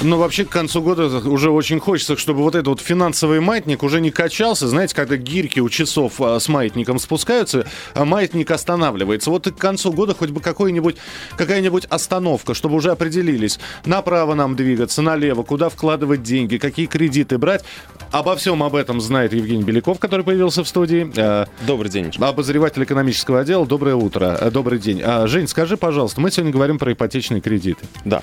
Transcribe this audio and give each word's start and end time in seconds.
Но 0.00 0.16
вообще 0.16 0.44
к 0.44 0.50
концу 0.50 0.80
года 0.80 1.06
уже 1.28 1.50
очень 1.50 1.80
хочется, 1.80 2.16
чтобы 2.16 2.42
вот 2.42 2.54
этот 2.54 2.68
вот 2.68 2.80
финансовый 2.80 3.40
маятник 3.40 3.82
уже 3.82 4.00
не 4.00 4.12
качался. 4.12 4.68
Знаете, 4.68 4.94
когда 4.94 5.16
гирьки 5.16 5.60
у 5.60 5.68
часов 5.68 6.20
а, 6.20 6.38
с 6.38 6.48
маятником 6.48 7.00
спускаются, 7.00 7.66
а 7.94 8.04
маятник 8.04 8.48
останавливается. 8.52 9.30
Вот 9.30 9.48
и 9.48 9.50
к 9.50 9.56
концу 9.56 9.92
года 9.92 10.14
хоть 10.14 10.30
бы 10.30 10.40
какой-нибудь, 10.40 10.96
какая-нибудь 11.36 11.86
остановка, 11.86 12.54
чтобы 12.54 12.76
уже 12.76 12.92
определились, 12.92 13.58
направо 13.86 14.34
нам 14.34 14.54
двигаться, 14.54 15.02
налево, 15.02 15.42
куда 15.42 15.68
вкладывать 15.68 16.22
деньги, 16.22 16.58
какие 16.58 16.86
кредиты 16.86 17.36
брать. 17.36 17.64
Обо 18.12 18.36
всем 18.36 18.62
об 18.62 18.76
этом 18.76 19.00
знает 19.00 19.32
Евгений 19.32 19.64
Беляков, 19.64 19.98
который 19.98 20.24
появился 20.24 20.62
в 20.62 20.68
студии. 20.68 21.10
Э, 21.16 21.46
Добрый 21.66 21.90
день. 21.90 22.12
Обозреватель 22.18 22.84
экономического 22.84 23.40
отдела. 23.40 23.66
Доброе 23.66 23.96
утро. 23.96 24.38
Э, 24.40 24.50
добрый 24.52 24.78
день. 24.78 25.02
А, 25.04 25.26
Жень, 25.26 25.48
скажи, 25.48 25.76
пожалуйста, 25.76 26.20
мы 26.20 26.30
сегодня 26.30 26.52
говорим 26.52 26.78
про 26.78 26.92
ипотечные 26.92 27.40
кредиты. 27.40 27.84
Да. 28.04 28.22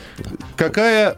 Какая 0.56 1.18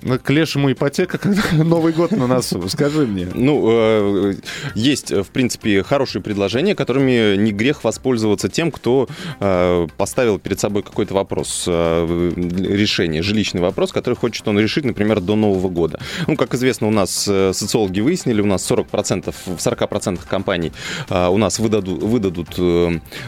к 0.00 0.30
лешему 0.30 0.72
ипотека, 0.72 1.18
когда 1.18 1.42
Новый 1.52 1.92
год 1.92 2.12
на 2.12 2.26
носу. 2.26 2.68
Скажи 2.68 3.06
мне. 3.06 3.28
Ну, 3.34 3.68
э, 3.70 4.34
есть, 4.74 5.10
в 5.10 5.26
принципе, 5.26 5.82
хорошие 5.82 6.22
предложения, 6.22 6.74
которыми 6.74 7.36
не 7.36 7.52
грех 7.52 7.84
воспользоваться 7.84 8.48
тем, 8.48 8.70
кто 8.70 9.08
э, 9.40 9.86
поставил 9.96 10.38
перед 10.38 10.60
собой 10.60 10.82
какой-то 10.82 11.14
вопрос, 11.14 11.64
э, 11.66 12.32
решение, 12.36 13.22
жилищный 13.22 13.60
вопрос, 13.60 13.92
который 13.92 14.14
хочет 14.14 14.46
он 14.48 14.58
решить, 14.58 14.84
например, 14.84 15.20
до 15.20 15.36
Нового 15.36 15.68
года. 15.68 16.00
Ну, 16.26 16.36
как 16.36 16.54
известно, 16.54 16.86
у 16.86 16.90
нас 16.90 17.10
социологи 17.10 18.00
выяснили, 18.00 18.40
у 18.40 18.46
нас 18.46 18.68
40%, 18.70 19.34
в 19.46 19.56
40% 19.56 20.20
компаний 20.28 20.72
у 21.08 21.36
нас 21.36 21.58
выдадут, 21.58 22.02
выдадут 22.02 22.58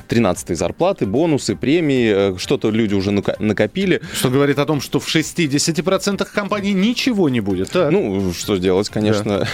13 0.09 0.57
зарплаты, 0.57 1.07
бонусы, 1.07 1.57
премии, 1.57 2.37
что-то 2.39 2.71
люди 2.71 2.95
уже 2.95 3.11
накопили. 3.11 4.01
Что 4.15 4.31
говорит 4.31 4.59
о 4.59 4.67
том, 4.67 4.81
что 4.81 5.01
в 5.01 5.07
60% 5.07 6.27
компаний 6.33 6.62
компании 6.63 6.89
ничего 6.89 7.29
не 7.29 7.41
будет. 7.41 7.71
Так. 7.71 7.91
Ну, 7.91 8.33
что 8.33 8.57
делать, 8.57 8.89
конечно, 8.89 9.47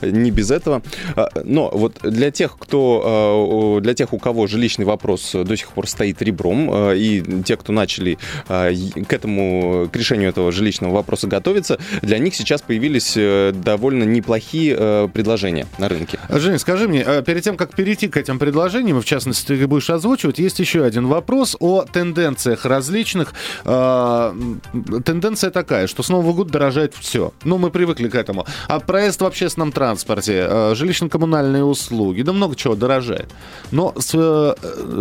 да. 0.00 0.06
не 0.06 0.30
без 0.30 0.50
этого. 0.50 0.82
А, 1.16 1.28
но 1.44 1.70
вот 1.72 1.98
для 2.02 2.30
тех, 2.30 2.56
кто, 2.58 3.78
а, 3.78 3.80
для 3.80 3.94
тех, 3.94 4.12
у 4.12 4.18
кого 4.18 4.46
жилищный 4.46 4.84
вопрос 4.84 5.32
до 5.32 5.56
сих 5.56 5.68
пор 5.68 5.88
стоит 5.88 6.22
ребром, 6.22 6.70
а, 6.72 6.92
и 6.92 7.22
те, 7.42 7.56
кто 7.56 7.72
начали 7.72 8.18
к 8.46 9.12
этому, 9.12 9.88
к 9.92 9.96
решению 9.96 10.30
этого 10.30 10.52
жилищного 10.52 10.94
вопроса 10.94 11.26
готовиться, 11.26 11.78
для 12.02 12.18
них 12.18 12.34
сейчас 12.34 12.62
появились 12.62 13.14
э, 13.16 13.52
довольно 13.54 14.04
неплохие 14.04 15.08
предложения 15.12 15.66
на 15.78 15.88
рынке. 15.88 16.18
Женя, 16.28 16.58
скажи 16.58 16.88
мне, 16.88 17.04
перед 17.24 17.42
тем, 17.42 17.56
как 17.56 17.74
перейти 17.74 18.08
к 18.08 18.16
этим 18.16 18.38
предложениям, 18.38 19.00
в 19.00 19.04
частности, 19.04 19.46
ты 19.46 19.66
будешь 19.66 19.90
озвучивать, 19.90 20.38
есть 20.38 20.58
еще 20.58 20.84
один 20.84 21.06
вопрос 21.06 21.56
о 21.60 21.82
тенденциях 21.82 22.64
различных. 22.64 23.34
Тенденция 23.64 25.50
такая, 25.50 25.86
что 25.86 26.02
с 26.02 26.08
Нового 26.08 26.32
год 26.40 26.50
дорожает 26.50 26.94
все. 26.98 27.32
Ну, 27.44 27.58
мы 27.58 27.70
привыкли 27.70 28.08
к 28.08 28.14
этому. 28.14 28.46
А 28.66 28.80
проезд 28.80 29.20
в 29.20 29.26
общественном 29.26 29.72
транспорте, 29.72 30.46
э, 30.48 30.74
жилищно-коммунальные 30.74 31.64
услуги, 31.64 32.22
да 32.22 32.32
много 32.32 32.56
чего 32.56 32.74
дорожает. 32.74 33.28
Но 33.72 33.92
с 33.98 34.14
э, 34.14 34.54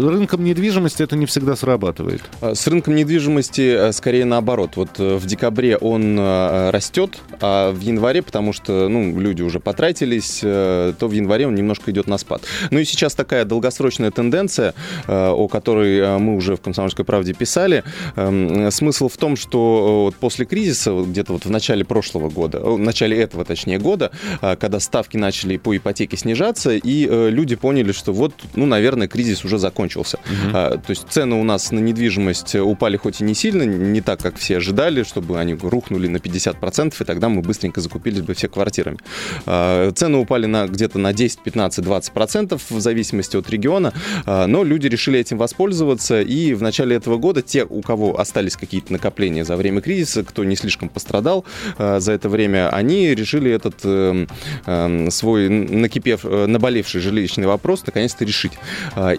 рынком 0.09 0.43
недвижимости 0.43 1.01
это 1.01 1.15
не 1.15 1.25
всегда 1.25 1.55
срабатывает. 1.55 2.21
А, 2.41 2.55
с 2.55 2.67
рынком 2.67 2.95
недвижимости 2.95 3.61
э, 3.61 3.91
скорее 3.93 4.25
наоборот. 4.25 4.71
Вот 4.75 4.99
в 4.99 5.25
декабре 5.25 5.77
он 5.77 6.19
растет, 6.19 7.19
а 7.41 7.71
в 7.71 7.79
январе, 7.79 8.21
потому 8.21 8.51
что 8.51 8.89
ну, 8.89 9.17
люди 9.17 9.41
уже 9.41 9.59
потратились, 9.61 10.39
то 10.41 11.07
в 11.07 11.11
январе 11.11 11.47
он 11.47 11.55
немножко 11.55 11.91
идет 11.91 12.07
на 12.07 12.17
спад. 12.17 12.41
Ну 12.71 12.79
и 12.79 12.83
сейчас 12.83 13.15
такая 13.15 13.45
долгосрочная 13.45 14.11
тенденция, 14.11 14.73
о 15.07 15.47
которой 15.47 16.19
мы 16.19 16.35
уже 16.35 16.55
в 16.55 16.61
«Комсомольской 16.61 17.05
правде» 17.05 17.33
писали. 17.33 17.83
Эм, 18.15 18.71
смысл 18.71 19.07
в 19.07 19.17
том, 19.17 19.37
что 19.37 20.13
после 20.19 20.45
кризиса, 20.45 20.91
где-то 21.03 21.28
где-то 21.29 21.33
вот 21.33 21.45
в 21.45 21.49
начале 21.49 21.85
прошлого 21.85 22.29
года, 22.29 22.59
в 22.59 22.79
начале 22.79 23.17
этого, 23.17 23.45
точнее, 23.45 23.79
года, 23.79 24.11
а, 24.41 24.55
когда 24.55 24.79
ставки 24.79 25.17
начали 25.17 25.57
по 25.57 25.75
ипотеке 25.75 26.17
снижаться, 26.17 26.71
и 26.71 27.07
э, 27.09 27.29
люди 27.29 27.55
поняли, 27.55 27.91
что 27.91 28.13
вот, 28.13 28.33
ну, 28.55 28.65
наверное, 28.65 29.07
кризис 29.07 29.45
уже 29.45 29.57
закончился. 29.57 30.17
Угу. 30.17 30.51
То 30.51 30.89
есть 30.89 31.07
цены 31.09 31.35
у 31.35 31.43
нас 31.43 31.71
на 31.71 31.79
недвижимость 31.79 32.55
упали 32.55 32.97
хоть 32.97 33.21
и 33.21 33.23
не 33.23 33.35
сильно, 33.35 33.63
не 33.63 34.01
так, 34.01 34.19
как 34.19 34.37
все 34.37 34.57
ожидали, 34.57 35.03
чтобы 35.03 35.39
они 35.39 35.53
рухнули 35.53 36.07
на 36.07 36.17
50%, 36.17 36.93
и 36.99 37.03
тогда 37.05 37.29
мы 37.29 37.41
быстренько 37.41 37.81
закупились 37.81 38.21
бы 38.21 38.33
все 38.33 38.47
квартирами. 38.47 38.97
А, 39.45 39.91
цены 39.91 40.17
упали 40.17 40.47
на 40.47 40.67
где-то 40.67 40.99
на 40.99 41.13
10, 41.13 41.39
15, 41.39 41.85
20% 41.85 42.61
в 42.69 42.79
зависимости 42.79 43.37
от 43.37 43.49
региона, 43.49 43.93
но 44.25 44.63
люди 44.63 44.87
решили 44.87 45.19
этим 45.19 45.37
воспользоваться, 45.37 46.21
и 46.21 46.53
в 46.53 46.61
начале 46.61 46.95
этого 46.95 47.17
года 47.17 47.41
те, 47.41 47.65
у 47.65 47.81
кого 47.81 48.19
остались 48.19 48.55
какие-то 48.55 48.93
накопления 48.93 49.45
за 49.45 49.55
время 49.55 49.81
кризиса, 49.81 50.23
кто 50.23 50.43
не 50.43 50.55
слишком 50.55 50.89
пострадал, 50.89 51.18
пострадал 51.19 51.45
э, 51.77 51.99
за 51.99 52.13
это 52.13 52.29
время, 52.29 52.69
они 52.69 53.13
решили 53.15 53.51
этот 53.51 53.75
э, 53.83 54.25
э, 54.65 55.09
свой 55.11 55.49
накипев, 55.49 56.23
наболевший 56.23 57.01
жилищный 57.01 57.47
вопрос 57.47 57.83
наконец-то 57.85 58.25
решить. 58.25 58.53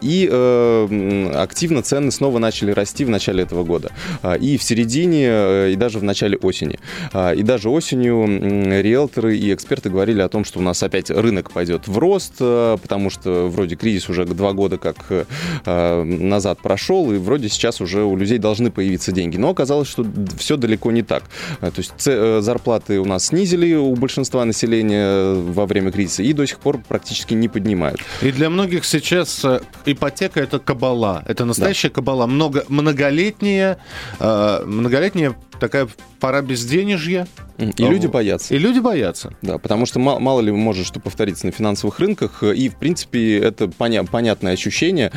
И 0.02 0.26
активно 1.34 1.82
цены 1.82 2.10
снова 2.10 2.38
начали 2.38 2.72
расти 2.72 3.04
в 3.04 3.10
начале 3.10 3.42
этого 3.42 3.64
года. 3.64 3.90
И 4.40 4.56
в 4.56 4.62
середине, 4.62 5.72
и 5.72 5.76
даже 5.76 5.98
в 5.98 6.02
начале 6.02 6.36
осени. 6.36 6.78
И 7.36 7.42
даже 7.42 7.68
осенью 7.68 8.26
риэлторы 8.82 9.36
и 9.36 9.52
эксперты 9.52 9.90
говорили 9.90 10.20
о 10.20 10.28
том, 10.28 10.44
что 10.44 10.58
у 10.58 10.62
нас 10.62 10.82
опять 10.82 11.10
рынок 11.10 11.50
пойдет 11.50 11.88
в 11.88 11.98
рост, 11.98 12.38
потому 12.38 13.10
что 13.10 13.48
вроде 13.48 13.76
кризис 13.76 14.08
уже 14.08 14.24
два 14.24 14.52
года 14.52 14.78
как 14.78 14.96
назад 15.66 16.60
прошел, 16.62 17.12
и 17.12 17.18
вроде 17.18 17.48
сейчас 17.48 17.80
уже 17.80 18.02
у 18.02 18.16
людей 18.16 18.38
должны 18.38 18.70
появиться 18.70 19.12
деньги. 19.12 19.36
Но 19.36 19.50
оказалось, 19.50 19.88
что 19.88 20.06
все 20.38 20.56
далеко 20.56 20.92
не 20.92 21.02
так. 21.02 21.24
То 21.60 21.72
есть 21.76 21.89
Э, 22.06 22.40
зарплаты 22.42 22.98
у 23.00 23.04
нас 23.04 23.26
снизили 23.26 23.74
у 23.74 23.94
большинства 23.94 24.44
населения 24.44 25.06
э, 25.06 25.34
во 25.34 25.66
время 25.66 25.92
кризиса 25.92 26.22
и 26.22 26.32
до 26.32 26.46
сих 26.46 26.58
пор 26.58 26.80
практически 26.86 27.34
не 27.34 27.48
поднимают. 27.48 28.00
И 28.22 28.32
для 28.32 28.50
многих 28.50 28.84
сейчас 28.84 29.44
э, 29.44 29.60
ипотека 29.86 30.40
это 30.40 30.58
кабала. 30.58 31.22
Это 31.26 31.44
настоящая 31.44 31.88
да. 31.88 31.94
кабала. 31.94 32.26
Много, 32.26 32.64
многолетняя, 32.68 33.78
многолетняя 34.18 35.34
такая 35.58 35.88
пора 36.18 36.42
безденежья. 36.42 37.26
И 37.58 37.84
люди 37.84 38.06
боятся. 38.06 38.54
И 38.54 38.58
люди 38.58 38.78
боятся. 38.78 39.34
Да, 39.42 39.58
потому 39.58 39.86
что 39.86 39.98
мало, 39.98 40.18
мало 40.18 40.40
ли 40.40 40.50
может 40.50 40.86
что 40.86 40.98
повториться 40.98 41.46
на 41.46 41.52
финансовых 41.52 41.98
рынках. 41.98 42.42
И, 42.42 42.68
в 42.68 42.76
принципе, 42.76 43.38
это 43.38 43.66
поня- 43.66 44.06
понятное 44.10 44.54
ощущение. 44.54 45.12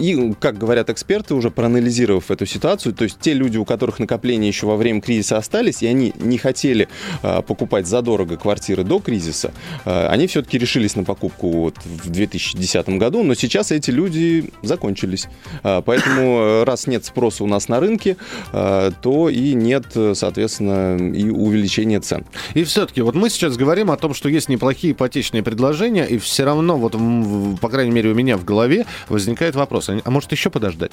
А, 0.00 0.02
и, 0.02 0.32
как 0.34 0.58
говорят 0.58 0.90
эксперты, 0.90 1.34
уже 1.34 1.50
проанализировав 1.50 2.30
эту 2.30 2.46
ситуацию, 2.46 2.94
то 2.94 3.04
есть 3.04 3.18
те 3.20 3.32
люди, 3.34 3.58
у 3.58 3.64
которых 3.64 3.98
накопления 3.98 4.48
еще 4.48 4.66
во 4.66 4.76
время 4.76 5.00
кризиса 5.00 5.36
остались, 5.36 5.82
и 5.82 5.86
они 5.86 6.12
не 6.18 6.38
хотели 6.38 6.88
а, 7.22 7.42
покупать 7.42 7.86
задорого 7.86 8.36
квартиры 8.36 8.84
до 8.84 8.98
кризиса, 8.98 9.52
а, 9.84 10.08
они 10.08 10.26
все-таки 10.26 10.58
решились 10.58 10.96
на 10.96 11.04
покупку 11.04 11.50
вот 11.50 11.76
в 11.84 12.10
2010 12.10 12.88
году, 12.90 13.22
но 13.22 13.34
сейчас 13.34 13.70
эти 13.70 13.90
люди 13.90 14.50
закончились. 14.62 15.28
Поэтому, 15.62 16.64
раз 16.64 16.86
нет 16.86 17.04
спроса 17.04 17.44
у 17.44 17.46
нас 17.46 17.68
на 17.68 17.80
рынке, 17.80 18.16
то 18.52 19.10
то 19.10 19.28
и 19.28 19.54
нет, 19.54 19.86
соответственно, 20.14 20.96
и 20.96 21.28
увеличения 21.28 22.00
цен. 22.00 22.24
И 22.54 22.62
все-таки 22.62 23.02
вот 23.02 23.16
мы 23.16 23.28
сейчас 23.28 23.56
говорим 23.56 23.90
о 23.90 23.96
том, 23.96 24.14
что 24.14 24.28
есть 24.28 24.48
неплохие 24.48 24.92
ипотечные 24.92 25.42
предложения, 25.42 26.04
и 26.04 26.16
все 26.18 26.44
равно, 26.44 26.76
вот, 26.76 26.92
по 27.60 27.68
крайней 27.68 27.90
мере, 27.90 28.10
у 28.10 28.14
меня 28.14 28.36
в 28.36 28.44
голове 28.44 28.86
возникает 29.08 29.56
вопрос, 29.56 29.89
а, 30.04 30.10
может 30.10 30.30
еще 30.32 30.50
подождать? 30.50 30.92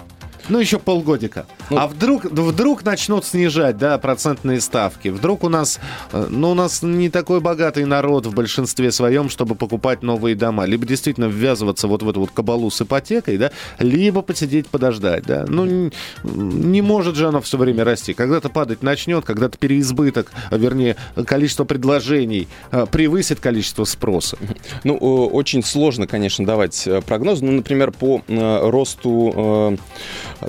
Ну, 0.49 0.59
еще 0.59 0.79
полгодика. 0.79 1.45
Ну, 1.69 1.77
а 1.77 1.87
вдруг, 1.87 2.25
вдруг 2.25 2.85
начнут 2.85 3.25
снижать, 3.25 3.77
да, 3.77 3.97
процентные 3.97 4.61
ставки? 4.61 5.09
Вдруг 5.09 5.43
у 5.43 5.49
нас, 5.49 5.79
э, 6.13 6.27
ну, 6.29 6.51
у 6.51 6.53
нас 6.53 6.81
не 6.81 7.09
такой 7.09 7.41
богатый 7.41 7.85
народ 7.85 8.25
в 8.25 8.33
большинстве 8.33 8.91
своем, 8.91 9.29
чтобы 9.29 9.55
покупать 9.55 10.03
новые 10.03 10.35
дома. 10.35 10.65
Либо 10.65 10.85
действительно 10.85 11.25
ввязываться 11.25 11.87
вот 11.87 12.03
в 12.03 12.09
эту 12.09 12.21
вот 12.21 12.31
кабалу 12.31 12.69
с 12.69 12.81
ипотекой, 12.81 13.37
да, 13.37 13.51
либо 13.79 14.21
посидеть, 14.21 14.67
подождать, 14.67 15.25
да. 15.25 15.45
Ну, 15.47 15.65
не, 15.65 15.91
не 16.23 16.81
может 16.81 17.15
же 17.15 17.27
оно 17.27 17.41
все 17.41 17.57
время 17.57 17.83
расти. 17.83 18.13
Когда-то 18.13 18.49
падать 18.49 18.83
начнет, 18.83 19.25
когда-то 19.25 19.57
переизбыток, 19.57 20.31
вернее, 20.51 20.95
количество 21.25 21.65
предложений 21.65 22.47
э, 22.71 22.85
превысит 22.89 23.39
количество 23.39 23.83
спроса. 23.83 24.37
Ну, 24.83 24.95
очень 24.95 25.63
сложно, 25.63 26.07
конечно, 26.07 26.45
давать 26.45 26.87
э, 26.87 27.01
прогноз. 27.01 27.41
Ну, 27.41 27.51
например, 27.51 27.91
по 27.91 28.21
э, 28.27 28.69
росту 28.69 29.77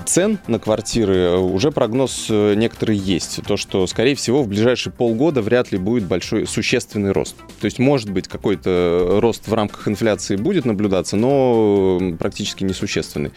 цен 0.05 0.38
на 0.46 0.58
квартиры 0.58 1.37
уже 1.38 1.70
прогноз 1.70 2.26
некоторый 2.29 2.96
есть. 2.96 3.40
То, 3.46 3.56
что, 3.56 3.87
скорее 3.87 4.14
всего, 4.14 4.43
в 4.43 4.49
ближайшие 4.49 4.93
полгода 4.93 5.43
вряд 5.43 5.73
ли 5.73 5.79
будет 5.79 6.05
большой 6.05 6.46
существенный 6.46 7.12
рост. 7.12 7.37
То 7.61 7.64
есть, 7.64 7.79
может 7.79 8.11
быть, 8.11 8.29
какой-то 8.29 9.19
рост 9.20 9.49
в 9.49 9.55
рамках 9.55 9.88
инфляции 9.88 10.37
будет 10.37 10.64
наблюдаться, 10.64 11.17
но 11.17 11.99
практически 12.19 12.64
несущественный. 12.64 13.32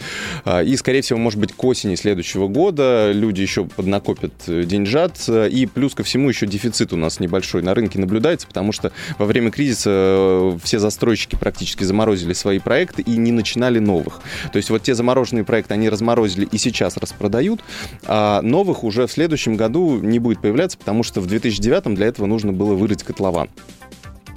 И, 0.66 0.76
скорее 0.78 1.02
всего, 1.02 1.20
может 1.20 1.40
быть, 1.40 1.54
к 1.54 1.64
осени 1.64 1.96
следующего 1.96 2.48
года 2.48 3.12
люди 3.12 3.42
еще 3.42 3.66
поднакопят 3.66 4.34
деньжат. 4.48 5.28
И 5.30 5.66
плюс 5.66 5.96
ко 5.96 6.04
всему 6.04 6.30
еще 6.30 6.48
дефицит 6.48 6.94
у 6.94 6.98
нас 6.98 7.20
небольшой 7.20 7.62
на 7.62 7.74
рынке 7.74 8.00
наблюдается, 8.00 8.48
потому 8.48 8.72
что 8.72 8.92
во 9.18 9.26
время 9.26 9.52
кризиса 9.52 10.58
все 10.64 10.80
застройщики 10.80 11.36
практически 11.36 11.84
заморозили 11.84 12.34
свои 12.34 12.60
проекты 12.60 13.02
и 13.02 13.18
не 13.18 13.32
начинали 13.32 13.80
новых. 13.80 14.22
То 14.52 14.58
есть 14.58 14.70
вот 14.70 14.84
те 14.84 14.96
замороженные 14.96 15.44
проекты 15.44 15.74
они 15.74 15.90
разморозили 15.90 16.41
и 16.46 16.58
сейчас 16.58 16.98
распродают, 16.98 17.62
а 18.06 18.42
новых 18.42 18.84
уже 18.84 19.08
в 19.08 19.12
следующем 19.12 19.56
году 19.56 19.98
не 20.00 20.20
будет 20.20 20.42
появляться, 20.42 20.78
потому 20.78 21.04
что 21.04 21.22
в 21.22 21.28
2009 21.28 21.94
для 21.96 22.08
этого 22.08 22.26
нужно 22.26 22.54
было 22.54 22.74
вырыть 22.74 23.04
котлован. 23.04 23.50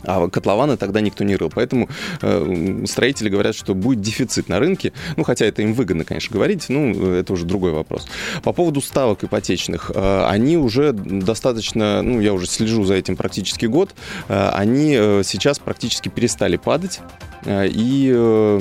А 0.07 0.29
котлованы 0.29 0.77
тогда 0.77 1.01
никто 1.01 1.25
не 1.25 1.37
рыл. 1.37 1.51
Поэтому 1.55 1.89
э, 2.21 2.85
строители 2.87 3.29
говорят, 3.29 3.55
что 3.55 3.75
будет 3.75 4.01
дефицит 4.01 4.49
на 4.49 4.59
рынке. 4.59 4.93
Ну, 5.17 5.25
хотя 5.25 5.47
это 5.47 5.63
им 5.63 5.75
выгодно, 5.75 6.05
конечно, 6.05 6.33
говорить. 6.33 6.67
Ну, 6.69 7.13
это 7.13 7.33
уже 7.33 7.45
другой 7.45 7.73
вопрос. 7.73 8.07
По 8.43 8.53
поводу 8.53 8.81
ставок 8.81 9.25
ипотечных. 9.25 9.91
Э, 9.95 10.27
они 10.27 10.57
уже 10.57 10.93
достаточно, 10.93 12.03
ну, 12.03 12.21
я 12.21 12.33
уже 12.33 12.47
слежу 12.47 12.85
за 12.85 12.95
этим 12.95 13.17
практически 13.17 13.67
год. 13.67 13.95
Э, 14.29 14.51
они 14.55 14.95
э, 14.97 15.23
сейчас 15.25 15.59
практически 15.59 16.09
перестали 16.09 16.57
падать. 16.57 17.01
Э, 17.45 17.67
и 17.69 18.13
э, 18.15 18.61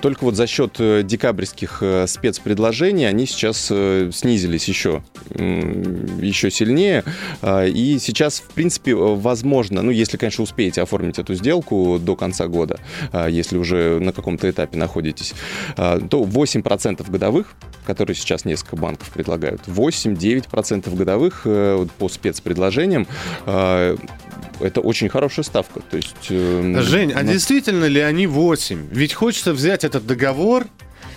только 0.00 0.24
вот 0.24 0.36
за 0.36 0.46
счет 0.46 0.76
декабрьских 0.78 1.82
спецпредложений 2.06 3.08
они 3.08 3.26
сейчас 3.26 3.66
снизились 3.66 4.68
еще, 4.68 5.02
еще 5.30 6.50
сильнее. 6.50 7.04
И 7.42 7.98
сейчас, 8.00 8.40
в 8.40 8.50
принципе, 8.54 8.94
возможно, 8.94 9.82
ну, 9.82 9.90
если, 9.90 10.16
конечно, 10.16 10.44
успеете 10.72 10.82
оформить 10.82 11.18
эту 11.18 11.34
сделку 11.34 11.98
до 11.98 12.16
конца 12.16 12.46
года, 12.46 12.80
если 13.28 13.58
уже 13.58 13.98
на 14.00 14.12
каком-то 14.12 14.48
этапе 14.48 14.76
находитесь, 14.78 15.34
то 15.76 16.24
8% 16.24 17.10
годовых, 17.10 17.54
которые 17.86 18.16
сейчас 18.16 18.44
несколько 18.44 18.76
банков 18.76 19.10
предлагают, 19.10 19.62
8-9% 19.66 20.96
годовых 20.96 21.42
по 21.98 22.08
спецпредложениям 22.08 23.06
это 24.60 24.80
очень 24.80 25.08
хорошая 25.08 25.44
ставка. 25.44 25.80
То 25.80 25.96
есть, 25.96 26.28
э, 26.30 26.82
Жень, 26.82 27.12
а 27.12 27.24
действительно 27.24 27.86
ли 27.86 28.00
они 28.00 28.28
8? 28.28 28.90
Ведь 28.92 29.12
хочется 29.12 29.52
взять 29.52 29.82
этот 29.82 30.06
договор 30.06 30.66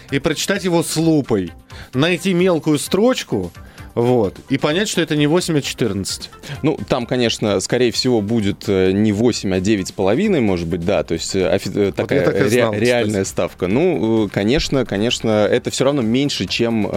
и 0.10 0.18
прочитать 0.18 0.63
его 0.63 0.81
с 0.81 0.98
лупой, 0.98 1.52
найти 1.94 2.34
мелкую 2.34 2.80
строчку, 2.80 3.52
вот. 3.95 4.36
И 4.50 4.57
понять, 4.57 4.89
что 4.89 5.01
это 5.01 5.15
не 5.15 5.25
8, 5.25 5.57
а 5.57 5.62
14. 5.62 6.30
Ну, 6.63 6.77
там, 6.88 7.06
конечно, 7.06 7.59
скорее 7.62 7.92
всего, 7.92 8.21
будет 8.21 8.65
э, 8.68 8.92
не 8.92 9.13
8, 9.13 9.56
а 9.56 9.59
9,5, 9.59 10.42
может 10.42 10.68
быть, 10.68 10.86
да. 10.86 11.03
То 11.03 11.13
есть 11.13 11.36
э, 11.36 11.39
офи- 11.39 11.71
э, 11.74 11.86
вот 11.88 11.95
такая 11.95 12.25
так 12.25 12.50
знал, 12.50 12.74
ре- 12.74 12.80
реальная 12.80 13.24
ставка. 13.24 13.68
Ну, 13.68 14.30
конечно, 14.31 14.86
конечно, 14.86 15.45
это 15.45 15.71
все 15.71 15.86
равно 15.86 16.01
меньше, 16.01 16.45
чем, 16.45 16.89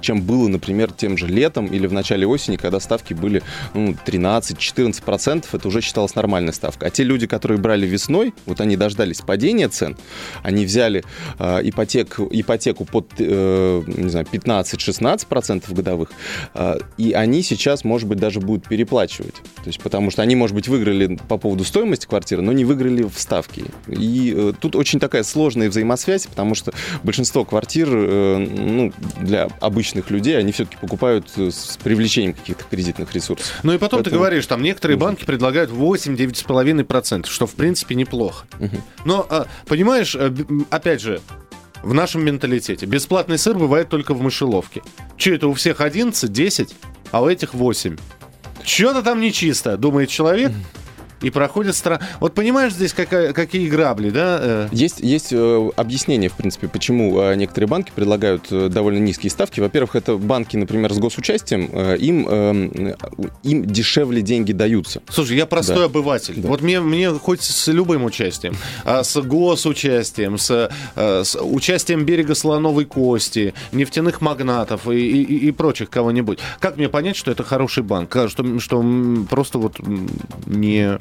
чем 0.00 0.22
было, 0.22 0.48
например, 0.48 0.90
тем 0.92 1.16
же 1.16 1.28
летом 1.28 1.66
или 1.66 1.86
в 1.86 1.92
начале 1.92 2.26
осени, 2.26 2.56
когда 2.56 2.80
ставки 2.80 3.14
были 3.14 3.42
ну, 3.74 3.94
13-14%. 4.04 5.44
Это 5.52 5.68
уже 5.68 5.80
считалось 5.80 6.14
нормальной 6.14 6.52
ставкой. 6.52 6.88
А 6.88 6.90
те 6.90 7.04
люди, 7.04 7.26
которые 7.26 7.58
брали 7.58 7.86
весной, 7.86 8.34
вот 8.46 8.60
они 8.60 8.76
дождались 8.76 9.20
падения 9.20 9.68
цен, 9.68 9.96
они 10.42 10.66
взяли 10.66 11.04
э, 11.38 11.60
ипотек, 11.62 12.18
ипотеку 12.30 12.84
под 12.84 13.12
э, 13.18 13.82
не 13.86 14.08
знаю, 14.08 14.26
15-16% 14.30 15.72
годовых, 15.72 16.10
и 16.96 17.12
они 17.12 17.42
сейчас, 17.42 17.84
может 17.84 18.08
быть, 18.08 18.18
даже 18.18 18.40
будут 18.40 18.68
переплачивать. 18.68 19.34
То 19.34 19.66
есть, 19.66 19.80
потому 19.80 20.10
что 20.10 20.22
они, 20.22 20.36
может 20.36 20.54
быть, 20.54 20.68
выиграли 20.68 21.18
по 21.28 21.38
поводу 21.38 21.64
стоимости 21.64 22.06
квартиры, 22.06 22.42
но 22.42 22.52
не 22.52 22.64
выиграли 22.64 23.02
в 23.02 23.18
ставке. 23.18 23.64
И 23.88 24.34
э, 24.36 24.52
тут 24.58 24.76
очень 24.76 25.00
такая 25.00 25.22
сложная 25.22 25.68
взаимосвязь, 25.68 26.26
потому 26.26 26.54
что 26.54 26.72
большинство 27.02 27.44
квартир 27.44 27.88
э, 27.90 28.38
ну, 28.38 28.92
для 29.20 29.48
обычных 29.60 30.10
людей, 30.10 30.38
они 30.38 30.52
все-таки 30.52 30.76
покупают 30.80 31.30
э, 31.36 31.50
с 31.50 31.78
привлечением 31.82 32.34
каких-то 32.34 32.64
кредитных 32.64 33.14
ресурсов. 33.14 33.52
Ну 33.62 33.72
и 33.72 33.78
потом 33.78 33.98
Поэтому... 33.98 34.14
ты 34.14 34.18
говоришь, 34.18 34.46
там 34.46 34.62
некоторые 34.62 34.96
банки 34.96 35.24
предлагают 35.24 35.70
8-9,5%, 35.70 37.26
что 37.28 37.46
в 37.46 37.54
принципе 37.54 37.94
неплохо. 37.94 38.46
Угу. 38.58 38.76
Но, 39.04 39.26
а, 39.28 39.46
понимаешь, 39.66 40.16
опять 40.70 41.00
же, 41.00 41.20
в 41.82 41.94
нашем 41.94 42.24
менталитете. 42.24 42.86
Бесплатный 42.86 43.38
сыр 43.38 43.56
бывает 43.56 43.88
только 43.88 44.14
в 44.14 44.20
мышеловке. 44.20 44.82
Че 45.16 45.36
это 45.36 45.48
у 45.48 45.54
всех 45.54 45.80
11, 45.80 46.30
10, 46.30 46.74
а 47.10 47.22
у 47.22 47.28
этих 47.28 47.54
8? 47.54 47.96
Что-то 48.64 49.02
там 49.02 49.20
нечисто, 49.20 49.76
думает 49.76 50.08
человек 50.08 50.52
и 51.20 51.30
проходит 51.30 51.74
страна. 51.74 52.00
Вот 52.20 52.34
понимаешь 52.34 52.72
здесь 52.72 52.92
какая, 52.92 53.32
какие 53.32 53.68
грабли, 53.68 54.10
да? 54.10 54.38
Э? 54.40 54.68
Есть, 54.72 55.00
есть 55.00 55.32
э, 55.32 55.70
объяснение, 55.76 56.28
в 56.28 56.34
принципе, 56.34 56.68
почему 56.68 57.20
э, 57.20 57.34
некоторые 57.36 57.68
банки 57.68 57.92
предлагают 57.94 58.48
довольно 58.50 58.98
низкие 58.98 59.30
ставки. 59.30 59.60
Во-первых, 59.60 59.96
это 59.96 60.16
банки, 60.16 60.56
например, 60.56 60.92
с 60.92 60.98
госучастием, 60.98 61.66
им, 61.96 62.94
им 63.42 63.64
дешевле 63.64 64.22
деньги 64.22 64.52
даются. 64.52 65.02
Слушай, 65.08 65.36
я 65.36 65.46
простой 65.46 65.76
да. 65.76 65.84
обыватель. 65.84 66.34
Да. 66.36 66.48
Вот 66.48 66.60
мне, 66.60 66.80
мне 66.80 67.10
хоть 67.10 67.42
с 67.42 67.68
любым 67.68 68.04
участием, 68.04 68.56
а 68.84 69.02
с 69.02 69.20
госучастием, 69.20 70.38
с, 70.38 70.70
с 70.94 71.38
участием 71.40 72.04
берега 72.04 72.34
слоновой 72.34 72.84
кости, 72.84 73.54
нефтяных 73.72 74.20
магнатов 74.20 74.88
и, 74.88 74.96
и, 74.96 75.48
и 75.48 75.50
прочих 75.50 75.90
кого-нибудь. 75.90 76.38
Как 76.60 76.76
мне 76.76 76.88
понять, 76.88 77.16
что 77.16 77.30
это 77.30 77.42
хороший 77.42 77.82
банк? 77.82 78.14
Что, 78.28 78.60
что 78.60 78.84
просто 79.28 79.58
вот 79.58 79.76
не 80.46 80.98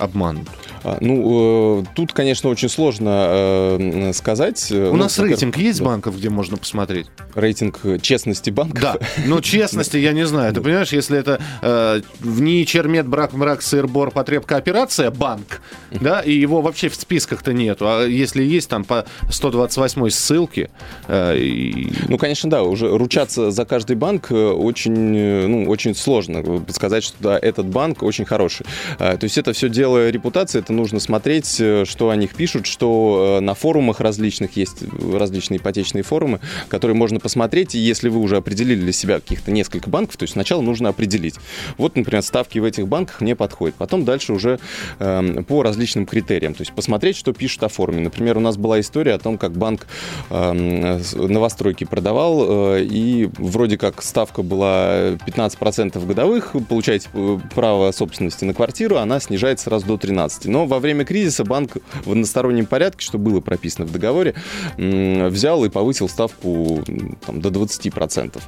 обманут? 0.00 0.48
А, 0.82 0.96
ну, 1.00 1.82
э, 1.82 1.84
тут, 1.94 2.12
конечно, 2.12 2.48
очень 2.48 2.68
сложно 2.68 3.26
э, 3.28 4.12
сказать. 4.14 4.70
У 4.72 4.74
ну, 4.74 4.96
нас 4.96 5.18
рейтинг 5.18 5.56
есть 5.56 5.80
да. 5.80 5.84
банков, 5.84 6.16
где 6.16 6.30
можно 6.30 6.56
посмотреть? 6.56 7.06
Рейтинг 7.34 7.80
честности 8.00 8.50
банков? 8.50 8.80
Да, 8.80 8.96
ну, 9.26 9.40
честности 9.40 9.96
я 9.98 10.12
не 10.12 10.26
знаю. 10.26 10.54
Ты 10.54 10.60
понимаешь, 10.60 10.92
если 10.92 11.18
это 11.18 11.40
э, 11.62 12.00
в 12.20 12.40
НИИ 12.40 12.64
Чермет, 12.64 13.06
Брак, 13.06 13.32
Мрак, 13.32 13.62
Сырбор, 13.62 14.10
Потребка, 14.10 14.56
Операция, 14.56 15.10
банк, 15.10 15.60
да, 15.90 16.20
и 16.20 16.32
его 16.32 16.62
вообще 16.62 16.88
в 16.88 16.94
списках-то 16.94 17.52
нету. 17.52 17.86
А 17.86 18.04
если 18.04 18.42
есть 18.42 18.68
там 18.68 18.84
по 18.84 19.06
128 19.30 20.10
ссылке... 20.10 20.70
Э, 21.08 21.36
и... 21.36 21.92
Ну, 22.08 22.18
конечно, 22.18 22.48
да, 22.50 22.62
уже 22.62 22.96
ручаться 22.96 23.50
за 23.50 23.64
каждый 23.64 23.96
банк 23.96 24.30
э, 24.30 24.34
очень, 24.34 25.16
э, 25.16 25.46
ну, 25.46 25.68
очень 25.68 25.94
сложно. 25.94 26.64
Сказать, 26.68 27.04
что 27.04 27.16
да, 27.20 27.38
этот 27.38 27.66
банк 27.66 28.02
очень 28.02 28.24
хороший. 28.24 28.66
То 28.98 29.18
есть 29.20 29.38
это 29.38 29.52
все 29.52 29.68
дело 29.68 29.89
репутации, 29.98 30.58
это 30.58 30.72
нужно 30.72 31.00
смотреть, 31.00 31.60
э, 31.60 31.84
что 31.86 32.10
о 32.10 32.16
них 32.16 32.34
пишут, 32.34 32.66
что 32.66 33.38
э, 33.38 33.40
на 33.40 33.54
форумах 33.54 34.00
различных 34.00 34.56
есть 34.56 34.78
различные 35.12 35.58
ипотечные 35.58 36.02
форумы, 36.02 36.40
которые 36.68 36.96
можно 36.96 37.20
посмотреть, 37.20 37.74
и 37.74 37.78
если 37.78 38.08
вы 38.08 38.20
уже 38.20 38.36
определили 38.36 38.80
для 38.80 38.92
себя 38.92 39.20
каких-то 39.20 39.50
несколько 39.50 39.90
банков, 39.90 40.16
то 40.16 40.24
есть 40.24 40.34
сначала 40.34 40.62
нужно 40.62 40.88
определить. 40.88 41.36
Вот, 41.78 41.96
например, 41.96 42.22
ставки 42.22 42.58
в 42.58 42.64
этих 42.64 42.88
банках 42.88 43.20
мне 43.20 43.36
подходят. 43.36 43.76
Потом 43.76 44.04
дальше 44.04 44.32
уже 44.32 44.58
э, 44.98 45.42
по 45.46 45.62
различным 45.62 46.06
критериям, 46.06 46.54
то 46.54 46.62
есть 46.62 46.72
посмотреть, 46.72 47.16
что 47.16 47.32
пишут 47.32 47.62
о 47.64 47.68
форуме. 47.68 48.00
Например, 48.00 48.36
у 48.36 48.40
нас 48.40 48.56
была 48.56 48.80
история 48.80 49.14
о 49.14 49.18
том, 49.18 49.38
как 49.38 49.52
банк 49.52 49.86
э, 50.30 51.00
новостройки 51.14 51.84
продавал, 51.84 52.76
э, 52.76 52.84
и 52.84 53.30
вроде 53.38 53.78
как 53.78 54.02
ставка 54.02 54.42
была 54.42 55.10
15% 55.26 56.04
годовых, 56.06 56.54
получаете 56.68 57.08
э, 57.14 57.38
право 57.54 57.90
собственности 57.92 58.44
на 58.44 58.54
квартиру, 58.54 58.96
она 58.96 59.20
снижается 59.20 59.64
сразу 59.64 59.79
до 59.82 59.96
13. 59.96 60.46
Но 60.46 60.66
во 60.66 60.78
время 60.78 61.04
кризиса 61.04 61.44
банк 61.44 61.76
в 62.04 62.12
одностороннем 62.12 62.66
порядке, 62.66 63.04
что 63.04 63.18
было 63.18 63.40
прописано 63.40 63.86
в 63.86 63.92
договоре, 63.92 64.34
взял 64.76 65.64
и 65.64 65.68
повысил 65.68 66.08
ставку 66.08 66.84
там, 67.26 67.40
до 67.40 67.48
20%. 67.48 68.40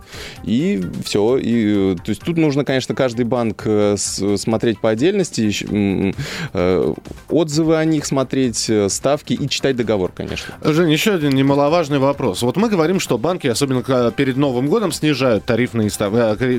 И 0.45 0.83
все. 1.05 1.39
И, 1.39 1.97
то 1.97 2.11
есть 2.11 2.23
тут 2.23 2.37
нужно, 2.37 2.65
конечно, 2.65 2.95
каждый 2.95 3.25
банк 3.25 3.63
э, 3.65 3.97
смотреть 3.97 4.81
по 4.81 4.91
отдельности, 4.91 5.53
э, 6.53 6.95
отзывы 7.29 7.77
о 7.77 7.85
них 7.85 8.07
смотреть, 8.07 8.69
э, 8.69 8.89
ставки 8.89 9.33
и 9.33 9.49
читать 9.49 9.77
договор, 9.77 10.13
конечно. 10.15 10.55
Жень, 10.63 10.91
еще 10.91 11.15
один 11.15 11.31
немаловажный 11.31 11.99
вопрос. 11.99 12.43
Вот 12.43 12.57
мы 12.57 12.69
говорим, 12.69 13.01
что 13.01 13.19
банки, 13.19 13.47
особенно 13.47 13.83
перед 14.11 14.37
Новым 14.37 14.69
годом, 14.69 14.93
снижают 14.93 15.45
тарифные 15.45 15.91
ставки, 15.91 16.59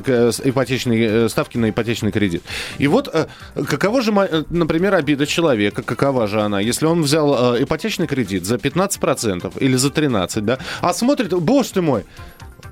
ипотечные 0.49 1.29
ставки 1.29 1.57
на 1.57 1.69
ипотечный 1.69 2.11
кредит. 2.11 2.43
И 2.77 2.87
вот 2.87 3.13
каково 3.53 4.01
же, 4.01 4.11
например, 4.53 4.95
обида 4.95 5.25
человека, 5.25 5.83
какова 5.83 6.27
же 6.27 6.41
она, 6.41 6.59
если 6.59 6.85
он 6.85 7.01
взял 7.01 7.55
э, 7.55 7.63
ипотечный 7.63 8.07
кредит 8.07 8.45
за 8.45 8.55
15% 8.55 9.53
или 9.59 9.75
за 9.75 9.89
13%, 9.89 10.41
да, 10.41 10.59
а 10.81 10.93
смотрит, 10.93 11.33
боже 11.33 11.73
ты 11.73 11.81
мой, 11.81 12.05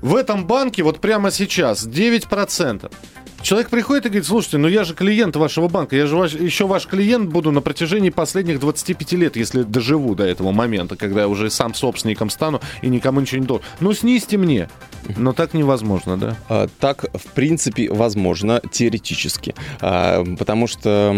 в 0.00 0.16
этом 0.16 0.46
банке 0.46 0.82
вот 0.82 1.00
прямо 1.00 1.30
сейчас 1.30 1.86
9%. 1.86 2.92
Человек 3.42 3.70
приходит 3.70 4.06
и 4.06 4.08
говорит, 4.08 4.26
слушайте, 4.26 4.58
ну 4.58 4.68
я 4.68 4.84
же 4.84 4.94
клиент 4.94 5.34
вашего 5.34 5.66
банка, 5.66 5.96
я 5.96 6.06
же 6.06 6.16
ваш, 6.16 6.34
еще 6.34 6.66
ваш 6.66 6.86
клиент 6.86 7.28
буду 7.28 7.50
на 7.50 7.60
протяжении 7.60 8.10
последних 8.10 8.60
25 8.60 9.12
лет, 9.12 9.36
если 9.36 9.62
доживу 9.62 10.14
до 10.14 10.24
этого 10.24 10.52
момента, 10.52 10.94
когда 10.94 11.22
я 11.22 11.28
уже 11.28 11.50
сам 11.50 11.74
собственником 11.74 12.30
стану 12.30 12.60
и 12.82 12.88
никому 12.88 13.20
ничего 13.20 13.40
не 13.40 13.46
должен. 13.46 13.66
Ну 13.80 13.92
снизьте 13.94 14.38
мне. 14.38 14.68
Но 15.16 15.32
так 15.32 15.54
невозможно, 15.54 16.16
да? 16.16 16.36
А, 16.48 16.68
так, 16.78 17.06
в 17.12 17.26
принципе, 17.32 17.90
возможно, 17.90 18.60
теоретически. 18.70 19.54
А, 19.80 20.24
потому 20.38 20.68
что 20.68 21.12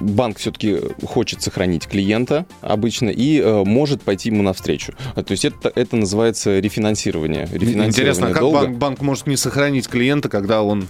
банк 0.00 0.38
все-таки 0.38 0.78
хочет 1.04 1.42
сохранить 1.42 1.86
клиента 1.86 2.46
обычно 2.62 3.10
и 3.10 3.40
э, 3.40 3.64
может 3.64 4.02
пойти 4.02 4.30
ему 4.30 4.42
навстречу. 4.42 4.94
А, 5.14 5.22
то 5.22 5.32
есть 5.32 5.44
это, 5.44 5.70
это 5.74 5.96
называется 5.96 6.58
рефинансирование. 6.58 7.42
рефинансирование 7.42 7.88
Интересно, 7.88 8.28
а 8.28 8.32
как 8.32 8.42
банк, 8.42 8.78
банк 8.78 9.00
может 9.02 9.26
не 9.26 9.36
сохранить 9.36 9.88
клиента, 9.88 10.30
когда 10.30 10.62
он... 10.62 10.86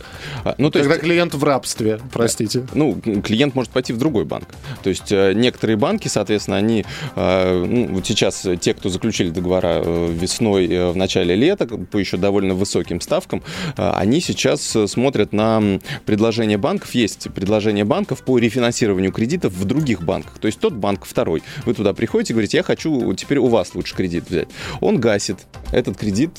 Ну, 0.58 0.70
то 0.70 0.78
когда 0.78 0.94
есть, 0.94 1.04
клиент 1.04 1.34
в 1.34 1.44
рабстве, 1.44 2.00
простите. 2.12 2.66
Ну, 2.74 3.00
клиент 3.00 3.54
может 3.54 3.72
пойти 3.72 3.92
в 3.92 3.98
другой 3.98 4.24
банк. 4.24 4.48
То 4.82 4.90
есть 4.90 5.10
э, 5.12 5.32
некоторые 5.34 5.76
банки, 5.76 6.08
соответственно, 6.08 6.56
они... 6.56 6.84
Ну, 7.16 7.88
вот 7.94 8.06
сейчас 8.06 8.46
те, 8.60 8.74
кто 8.74 8.88
заключили 8.88 9.30
договора 9.30 9.82
весной, 9.82 10.92
в 10.92 10.96
начале 10.96 11.34
лета, 11.34 11.66
по 11.66 11.98
еще 11.98 12.16
довольно 12.16 12.54
высоким 12.54 13.00
ставкам, 13.00 13.42
они 13.76 14.20
сейчас 14.20 14.76
смотрят 14.86 15.32
на 15.32 15.80
предложение 16.06 16.58
банков. 16.58 16.94
Есть 16.94 17.28
предложение 17.34 17.84
банков 17.84 18.22
по 18.22 18.38
рефинансированию 18.38 19.12
кредитов 19.12 19.52
в 19.52 19.64
других 19.64 20.02
банках. 20.02 20.38
То 20.38 20.46
есть 20.46 20.60
тот 20.60 20.74
банк 20.74 21.04
второй. 21.04 21.42
Вы 21.64 21.74
туда 21.74 21.92
приходите 21.92 22.32
и 22.32 22.34
говорите, 22.34 22.56
я 22.58 22.62
хочу 22.62 23.12
теперь 23.14 23.38
у 23.38 23.46
вас 23.46 23.74
лучше 23.74 23.94
кредит 23.94 24.24
взять. 24.28 24.48
Он 24.80 24.98
гасит 24.98 25.38
этот 25.72 25.96
кредит 25.96 26.34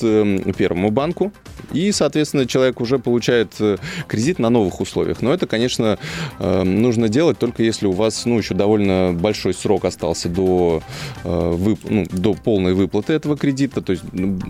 первому 0.58 0.92
банку, 0.92 1.32
и, 1.74 1.92
соответственно, 1.92 2.46
человек 2.46 2.82
уже 2.82 3.00
получает 3.00 3.54
э, 3.60 3.78
кредит 4.08 4.40
на 4.40 4.50
новых 4.50 4.82
условиях. 4.82 5.22
Но 5.22 5.34
это, 5.34 5.48
конечно, 5.48 5.98
эм, 6.40 6.82
нужно 6.82 7.10
делать 7.10 7.40
только 7.40 7.64
если 7.64 7.88
у 7.88 7.92
вас 7.92 8.26
ну, 8.26 8.38
еще 8.38 8.54
довольно 8.54 9.14
большой 9.14 9.54
срок 9.54 9.86
остался 9.86 10.30
до, 10.30 10.82
э, 11.24 11.52
вып... 11.56 11.80
ну, 11.90 12.06
до 12.12 12.34
полной 12.34 12.74
выплаты 12.74 13.14
этого 13.14 13.38
кредита, 13.38 13.82
то 13.82 13.92
есть 13.92 14.04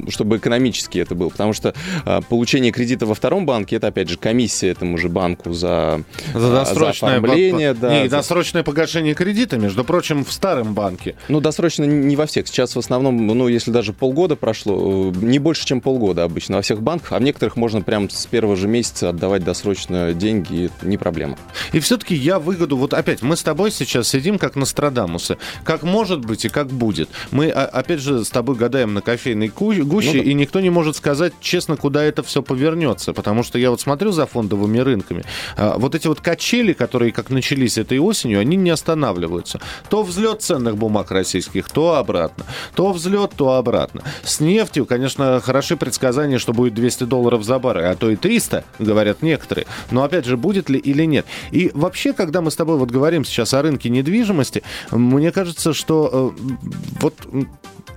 чтобы 0.10 0.38
экономически 0.38 1.00
это 1.00 1.16
было. 1.16 1.30
Потому 1.30 1.54
что 1.54 1.74
э, 2.06 2.22
получение 2.30 2.72
кредита 2.72 3.06
во 3.06 3.16
втором 3.16 3.46
банке, 3.46 3.76
это, 3.76 3.88
опять 3.88 4.10
же, 4.10 4.18
комиссия 4.18 4.70
этому 4.70 4.98
же 4.98 5.10
банку 5.10 5.54
за, 5.54 6.02
за, 6.34 6.52
досрочное, 6.52 7.12
за 7.12 7.18
оформление. 7.18 7.74
По... 7.74 7.82
Да, 7.82 8.02
не, 8.02 8.10
за... 8.10 8.18
досрочное 8.18 8.64
погашение 8.64 9.14
кредита, 9.14 9.58
между 9.58 9.84
прочим, 9.84 10.24
в 10.26 10.32
старом 10.32 10.74
банке. 10.74 11.16
Ну, 11.28 11.40
досрочно 11.40 11.84
не 11.84 12.16
во 12.16 12.26
всех. 12.26 12.48
Сейчас 12.48 12.76
в 12.76 12.80
основном, 12.80 13.26
ну, 13.26 13.48
если 13.48 13.72
даже 13.72 13.94
полгода 13.94 14.36
прошло, 14.36 15.12
не 15.16 15.40
больше, 15.40 15.66
чем 15.66 15.82
полгода 15.82 16.24
обычно 16.24 16.58
во 16.58 16.62
всех 16.62 16.82
банках, 16.82 17.14
а 17.14 17.20
в 17.20 17.22
некоторых 17.22 17.56
можно 17.56 17.82
прям 17.82 18.10
с 18.10 18.26
первого 18.26 18.56
же 18.56 18.68
месяца 18.68 19.10
отдавать 19.20 19.44
досрочно 19.44 20.14
деньги, 20.14 20.72
не 20.82 20.98
проблема. 20.98 21.38
И 21.74 21.80
все-таки 21.82 22.16
я 22.16 22.40
выгоду, 22.40 22.78
вот 22.78 22.94
опять, 22.94 23.22
мы 23.22 23.36
с 23.36 23.44
тобой 23.44 23.70
сейчас 23.70 24.08
сидим 24.08 24.40
как 24.40 24.56
Нострадамусы. 24.56 25.38
Как 25.66 25.84
может 25.84 26.24
быть 26.24 26.46
и 26.46 26.50
как 26.50 26.68
будет. 26.68 27.10
Мы, 27.32 27.50
а, 27.50 27.66
опять 27.66 28.00
же, 28.00 28.24
с 28.24 28.30
тобой 28.30 28.56
гадаем 28.56 28.94
на 28.94 29.02
кофейной 29.02 29.50
гуще, 29.50 29.84
ну, 29.84 30.24
да. 30.24 30.30
и 30.30 30.34
никто 30.34 30.62
не 30.62 30.70
может 30.70 30.96
сказать 30.96 31.34
честно, 31.42 31.76
куда 31.76 32.04
это 32.04 32.24
все 32.24 32.42
повернется. 32.42 33.12
Потому 33.12 33.44
что 33.44 33.60
я 33.60 33.72
вот 33.72 33.82
смотрю 33.82 34.12
за 34.12 34.26
фондовыми 34.26 34.80
рынками. 34.80 35.26
А, 35.58 35.78
вот 35.78 35.96
эти 35.96 36.08
вот 36.08 36.22
качели, 36.22 36.72
которые 36.72 37.12
как 37.12 37.30
начались 37.30 37.78
этой 37.78 38.00
осенью, 38.00 38.40
они 38.40 38.56
не 38.56 38.70
останавливаются. 38.70 39.60
То 39.90 40.04
взлет 40.04 40.42
ценных 40.42 40.78
бумаг 40.78 41.12
российских, 41.12 41.70
то 41.70 41.96
обратно. 41.96 42.46
То 42.74 42.94
взлет, 42.94 43.32
то 43.36 43.56
обратно. 43.56 44.02
С 44.24 44.40
нефтью, 44.40 44.86
конечно, 44.86 45.42
хороши 45.44 45.76
предсказания, 45.76 46.40
что 46.40 46.54
будет 46.54 46.74
200 46.74 47.04
долларов 47.04 47.44
за 47.44 47.60
баррель, 47.60 47.86
а 47.86 47.96
то 47.96 48.10
и 48.10 48.16
300, 48.16 48.64
говорят 48.80 49.09
некоторые. 49.22 49.68
Но 49.92 50.04
опять 50.04 50.26
же, 50.26 50.38
будет 50.38 50.70
ли 50.70 50.80
или 50.80 51.06
нет. 51.06 51.26
И 51.52 51.72
вообще, 51.74 52.14
когда 52.14 52.42
мы 52.42 52.52
с 52.52 52.56
тобой 52.56 52.78
вот 52.78 52.92
говорим 52.92 53.26
сейчас 53.26 53.54
о 53.54 53.62
рынке 53.62 53.90
недвижимости, 53.90 54.64
мне 54.92 55.32
кажется, 55.32 55.74
что 55.74 56.34
э, 56.40 56.56
вот 57.02 57.16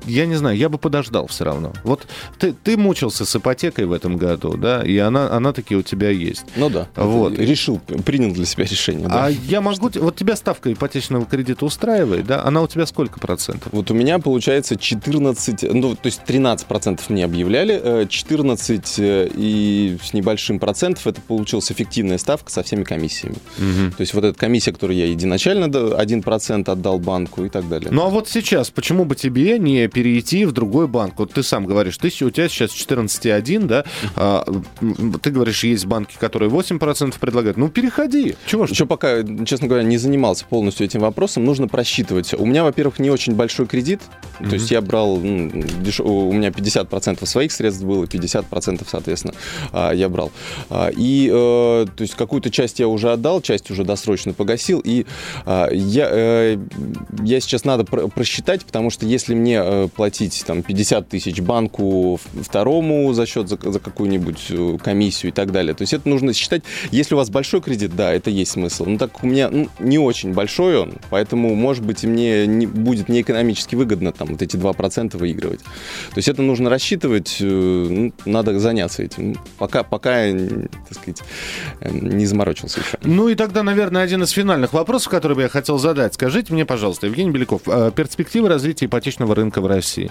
я 0.06 0.26
не 0.26 0.34
знаю, 0.34 0.56
я 0.56 0.68
бы 0.68 0.78
подождал 0.78 1.26
все 1.26 1.44
равно. 1.44 1.72
Вот 1.84 2.06
ты, 2.38 2.52
ты 2.52 2.76
мучился 2.76 3.24
с 3.24 3.36
ипотекой 3.36 3.86
в 3.86 3.92
этом 3.92 4.16
году, 4.16 4.56
да, 4.56 4.82
и 4.82 4.96
она, 4.98 5.30
она 5.30 5.52
таки 5.52 5.76
у 5.76 5.82
тебя 5.82 6.10
есть. 6.10 6.44
Ну 6.56 6.70
да. 6.70 6.88
Вот. 6.96 7.38
Решил, 7.38 7.78
принял 7.78 8.32
для 8.32 8.46
себя 8.46 8.64
решение. 8.64 9.08
Да. 9.08 9.26
А 9.26 9.30
я 9.30 9.60
могу... 9.60 9.90
Вот 9.94 10.16
тебя 10.16 10.36
ставка 10.36 10.72
ипотечного 10.72 11.24
кредита 11.26 11.64
устраивает, 11.64 12.26
да? 12.26 12.44
Она 12.44 12.62
у 12.62 12.66
тебя 12.66 12.86
сколько 12.86 13.20
процентов? 13.20 13.72
Вот 13.72 13.90
у 13.90 13.94
меня 13.94 14.18
получается 14.18 14.76
14, 14.76 15.72
ну, 15.72 15.94
то 15.94 16.06
есть 16.06 16.24
13 16.24 16.66
процентов 16.66 17.08
мне 17.10 17.24
объявляли, 17.24 18.06
14 18.08 18.98
э, 18.98 19.02
э, 19.02 19.28
и 19.34 19.98
с 20.02 20.12
небольшим 20.12 20.58
процентов 20.58 21.01
это 21.06 21.20
получилась 21.20 21.70
эффективная 21.70 22.18
ставка 22.18 22.50
со 22.50 22.62
всеми 22.62 22.84
комиссиями. 22.84 23.36
Угу. 23.58 23.96
То 23.96 24.00
есть 24.00 24.14
вот 24.14 24.24
эта 24.24 24.38
комиссия, 24.38 24.72
которую 24.72 24.96
я 24.96 25.06
единачально 25.06 25.64
1% 25.64 26.70
отдал 26.70 26.98
банку 26.98 27.44
и 27.44 27.48
так 27.48 27.68
далее. 27.68 27.90
Ну 27.90 28.06
а 28.06 28.08
вот 28.08 28.28
сейчас, 28.28 28.70
почему 28.70 29.04
бы 29.04 29.14
тебе 29.14 29.58
не 29.58 29.88
перейти 29.88 30.44
в 30.44 30.52
другой 30.52 30.88
банк. 30.88 31.14
Вот 31.18 31.32
ты 31.32 31.42
сам 31.42 31.66
говоришь, 31.66 31.98
ты, 31.98 32.08
у 32.24 32.30
тебя 32.30 32.48
сейчас 32.48 32.70
14,1, 32.70 33.66
да? 33.66 33.84
А, 34.16 34.44
ты 35.22 35.30
говоришь, 35.30 35.64
есть 35.64 35.86
банки, 35.86 36.16
которые 36.18 36.50
8% 36.50 37.14
предлагают. 37.18 37.56
Ну, 37.56 37.68
переходи. 37.68 38.36
Чего 38.46 38.66
ж? 38.66 38.70
Еще 38.70 38.86
пока, 38.86 39.22
честно 39.44 39.68
говоря, 39.68 39.84
не 39.84 39.98
занимался 39.98 40.44
полностью 40.44 40.86
этим 40.86 41.00
вопросом. 41.00 41.44
Нужно 41.44 41.68
просчитывать. 41.68 42.34
У 42.34 42.46
меня, 42.46 42.64
во-первых, 42.64 42.98
не 42.98 43.10
очень 43.10 43.34
большой 43.34 43.66
кредит. 43.66 44.00
Mm-hmm. 44.40 44.48
То 44.48 44.54
есть 44.54 44.70
я 44.70 44.80
брал, 44.80 45.18
ну, 45.18 45.50
деш... 45.80 46.00
у 46.00 46.32
меня 46.32 46.48
50% 46.48 47.24
своих 47.26 47.52
средств 47.52 47.82
было, 47.82 48.04
50%, 48.04 48.86
соответственно, 48.88 49.34
а, 49.72 49.92
я 49.92 50.08
брал. 50.08 50.32
И, 50.96 51.28
э, 51.32 51.86
то 51.96 52.02
есть 52.02 52.14
какую-то 52.14 52.50
часть 52.50 52.80
я 52.80 52.88
уже 52.88 53.12
отдал, 53.12 53.40
часть 53.40 53.70
уже 53.70 53.84
досрочно 53.84 54.32
погасил. 54.32 54.80
И 54.84 55.06
я, 55.46 56.08
э, 56.10 56.58
я 57.22 57.40
сейчас 57.40 57.64
надо 57.64 57.84
просчитать, 57.84 58.64
потому 58.64 58.90
что 58.90 59.06
если 59.06 59.34
мне 59.34 59.60
э, 59.62 59.88
платить 59.94 60.44
там 60.46 60.62
50 60.62 61.08
тысяч 61.08 61.40
банку 61.40 62.18
второму 62.40 63.12
за 63.12 63.26
счет 63.26 63.48
за, 63.48 63.58
за 63.62 63.78
какую-нибудь 63.78 64.46
э, 64.50 64.78
комиссию 64.82 65.32
и 65.32 65.34
так 65.34 65.52
далее. 65.52 65.74
То 65.74 65.82
есть 65.82 65.92
это 65.92 66.08
нужно 66.08 66.32
считать. 66.32 66.62
Если 66.90 67.14
у 67.14 67.18
вас 67.18 67.30
большой 67.30 67.60
кредит, 67.60 67.94
да, 67.96 68.12
это 68.12 68.30
есть 68.30 68.52
смысл. 68.52 68.84
Но 68.86 68.98
так 68.98 69.22
у 69.22 69.26
меня 69.26 69.48
ну, 69.50 69.68
не 69.78 69.98
очень 69.98 70.32
большой 70.32 70.78
он, 70.78 70.94
поэтому, 71.10 71.54
может 71.54 71.84
быть, 71.84 72.04
мне 72.04 72.46
не, 72.46 72.66
будет 72.66 73.08
не 73.08 73.20
экономически 73.20 73.74
выгодно 73.74 74.12
там 74.12 74.28
вот 74.28 74.42
эти 74.42 74.56
2% 74.56 75.16
выигрывать. 75.16 75.60
То 75.60 76.16
есть 76.16 76.28
это 76.28 76.42
нужно 76.42 76.70
рассчитывать, 76.70 77.38
э, 77.40 77.44
ну, 77.44 78.12
надо 78.24 78.58
заняться 78.58 79.02
этим. 79.02 79.36
Пока, 79.58 79.82
пока, 79.82 80.26
так 80.88 80.98
сказать, 80.98 81.22
э, 81.80 81.90
не 81.90 82.26
заморочился 82.26 82.80
еще. 82.80 82.98
Ну 83.02 83.28
и 83.28 83.34
тогда, 83.34 83.62
наверное, 83.62 84.02
один 84.02 84.22
из 84.22 84.30
финальных 84.30 84.72
вопросов, 84.72 85.10
который 85.10 85.34
бы 85.34 85.42
я 85.42 85.48
хотел 85.48 85.78
задать. 85.78 86.14
Скажите 86.14 86.52
мне, 86.52 86.64
пожалуйста, 86.64 87.06
Евгений 87.06 87.30
Беляков, 87.30 87.62
перспективы 87.94 88.48
развития 88.48 88.86
ипотечного 88.86 89.34
рынка 89.34 89.60
в 89.60 89.66
России. 89.66 90.10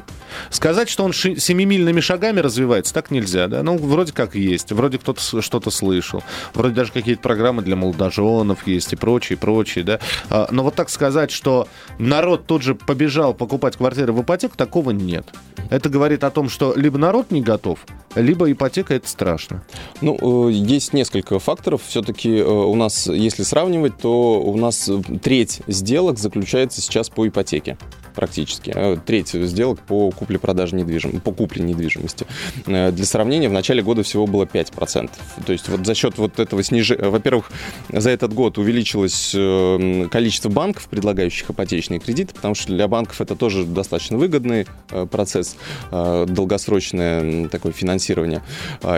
Сказать, 0.49 0.89
что 0.89 1.03
он 1.03 1.13
семимильными 1.13 1.99
шагами 1.99 2.39
развивается, 2.39 2.93
так 2.93 3.11
нельзя, 3.11 3.47
да? 3.47 3.63
Ну, 3.63 3.77
вроде 3.77 4.13
как 4.13 4.35
есть, 4.35 4.71
вроде 4.71 4.97
кто-то 4.97 5.41
что-то 5.41 5.69
слышал, 5.71 6.23
вроде 6.53 6.75
даже 6.75 6.91
какие-то 6.91 7.21
программы 7.21 7.61
для 7.61 7.75
молодоженов 7.75 8.67
есть 8.67 8.93
и 8.93 8.95
прочее, 8.95 9.37
прочее, 9.37 9.83
да? 9.83 9.99
А, 10.29 10.47
но 10.51 10.63
вот 10.63 10.75
так 10.75 10.89
сказать, 10.89 11.31
что 11.31 11.67
народ 11.99 12.45
тут 12.45 12.61
же 12.61 12.75
побежал 12.75 13.33
покупать 13.33 13.77
квартиры 13.77 14.13
в 14.13 14.21
ипотеку, 14.21 14.57
такого 14.57 14.91
нет. 14.91 15.27
Это 15.69 15.89
говорит 15.89 16.23
о 16.23 16.31
том, 16.31 16.49
что 16.49 16.73
либо 16.75 16.97
народ 16.97 17.31
не 17.31 17.41
готов, 17.41 17.79
либо 18.15 18.51
ипотека 18.51 18.93
это 18.93 19.07
страшно. 19.07 19.63
Ну, 20.01 20.49
э, 20.49 20.50
есть 20.51 20.93
несколько 20.93 21.39
факторов. 21.39 21.81
Все-таки 21.87 22.37
э, 22.37 22.43
у 22.43 22.75
нас, 22.75 23.07
если 23.07 23.43
сравнивать, 23.43 23.97
то 23.97 24.41
у 24.41 24.55
нас 24.57 24.89
треть 25.21 25.61
сделок 25.67 26.19
заключается 26.19 26.81
сейчас 26.81 27.09
по 27.09 27.27
ипотеке 27.27 27.77
практически. 28.13 28.71
А 28.75 28.97
треть 28.97 29.29
сделок 29.29 29.79
по 29.79 30.11
купле-продаже 30.11 30.75
недвижимости, 30.75 31.19
по 31.19 31.31
купле 31.31 31.63
недвижимости. 31.63 32.25
Э, 32.65 32.91
для 32.91 33.05
сравнения, 33.05 33.49
в 33.49 33.53
начале 33.53 33.81
года 33.81 34.03
всего 34.03 34.27
было 34.27 34.43
5%. 34.45 35.09
То 35.45 35.51
есть 35.51 35.67
вот 35.69 35.85
за 35.85 35.95
счет 35.95 36.17
вот 36.17 36.39
этого 36.39 36.63
снижения... 36.63 37.09
Во-первых, 37.09 37.51
за 37.89 38.09
этот 38.09 38.33
год 38.33 38.57
увеличилось 38.57 39.33
э, 39.35 40.07
количество 40.11 40.49
банков, 40.49 40.87
предлагающих 40.87 41.49
ипотечные 41.49 41.99
кредиты, 41.99 42.33
потому 42.33 42.55
что 42.55 42.73
для 42.73 42.87
банков 42.87 43.21
это 43.21 43.35
тоже 43.35 43.65
достаточно 43.65 44.17
выгодный 44.17 44.67
э, 44.89 45.05
процесс, 45.05 45.55
долгосрочное 45.91 47.47
такое 47.49 47.71
финансирование. 47.71 48.41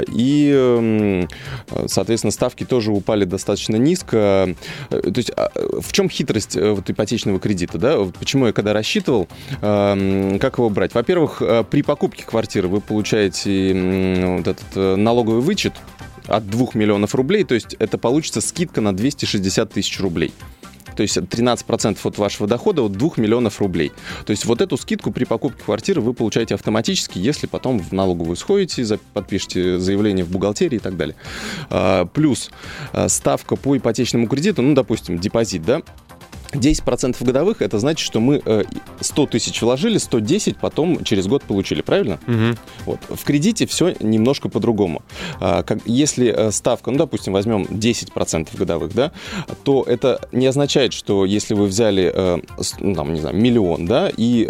И, 0.09 1.27
соответственно, 1.87 2.31
ставки 2.31 2.63
тоже 2.63 2.91
упали 2.91 3.25
достаточно 3.25 3.75
низко. 3.75 4.55
То 4.89 5.13
есть 5.15 5.31
а, 5.35 5.51
в 5.81 5.91
чем 5.91 6.09
хитрость 6.09 6.55
вот 6.55 6.89
ипотечного 6.89 7.39
кредита? 7.39 7.77
Да? 7.77 7.97
Почему 8.19 8.47
я 8.47 8.53
когда 8.53 8.73
рассчитываю 8.73 9.02
рассчитывал, 9.03 9.27
эм, 9.61 10.39
как 10.39 10.57
его 10.57 10.69
брать. 10.69 10.93
Во-первых, 10.93 11.41
э, 11.41 11.63
при 11.69 11.81
покупке 11.81 12.23
квартиры 12.23 12.67
вы 12.67 12.81
получаете 12.81 14.37
вот 14.37 14.47
этот 14.47 14.65
э, 14.75 14.95
налоговый 14.95 15.41
вычет 15.41 15.73
от 16.27 16.47
2 16.49 16.67
миллионов 16.73 17.15
рублей, 17.15 17.43
то 17.43 17.53
есть 17.53 17.75
это 17.79 17.97
получится 17.97 18.39
скидка 18.39 18.79
на 18.79 18.95
260 18.95 19.73
тысяч 19.73 19.99
рублей 19.99 20.33
То 20.95 21.03
есть 21.03 21.17
13% 21.17 21.97
от 22.01 22.17
вашего 22.17 22.47
дохода 22.47 22.81
от 22.81 22.93
2 22.93 23.09
миллионов 23.17 23.59
рублей. 23.59 23.91
То 24.25 24.31
есть 24.31 24.45
вот 24.45 24.61
эту 24.61 24.77
скидку 24.77 25.11
при 25.11 25.25
покупке 25.25 25.63
квартиры 25.65 25.99
вы 25.99 26.13
получаете 26.13 26.55
автоматически, 26.55 27.19
если 27.19 27.45
потом 27.45 27.79
в 27.79 27.91
налоговую 27.91 28.37
сходите, 28.37 28.99
подпишите 29.13 29.79
заявление 29.79 30.23
в 30.23 30.29
бухгалтерии 30.29 30.77
и 30.77 30.79
так 30.79 30.95
далее. 30.95 31.15
А, 31.69 32.05
плюс 32.05 32.51
а, 32.93 33.09
ставка 33.09 33.57
по 33.57 33.75
ипотечному 33.75 34.27
кредиту, 34.27 34.61
ну, 34.61 34.73
допустим, 34.75 35.19
депозит, 35.19 35.63
да, 35.63 35.81
10% 36.55 37.23
годовых, 37.23 37.61
это 37.61 37.79
значит, 37.79 38.05
что 38.05 38.19
мы 38.19 38.41
100 38.99 39.23
э, 39.23 39.27
тысяч 39.27 39.61
вложили, 39.61 39.97
110 39.97 40.57
потом 40.57 41.03
через 41.03 41.27
год 41.27 41.43
получили, 41.43 41.81
правильно? 41.81 42.19
Угу. 42.27 42.57
Вот. 42.85 42.99
В 43.09 43.23
кредите 43.23 43.65
все 43.65 43.95
немножко 43.99 44.49
по-другому. 44.49 45.01
А, 45.39 45.65
если 45.85 46.27
э, 46.27 46.51
ставка, 46.51 46.91
ну, 46.91 46.97
допустим, 46.97 47.33
возьмем 47.33 47.63
10% 47.63 48.55
годовых, 48.57 48.93
да, 48.93 49.11
то 49.63 49.83
это 49.83 50.19
не 50.31 50.47
означает, 50.47 50.93
что 50.93 51.25
если 51.25 51.53
вы 51.53 51.65
взяли, 51.65 52.11
э, 52.13 52.39
ну, 52.79 52.95
там, 52.95 53.13
не 53.13 53.21
знаю, 53.21 53.35
миллион, 53.35 53.85
да, 53.85 54.11
и 54.15 54.43